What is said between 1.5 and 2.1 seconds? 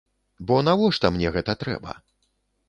трэба?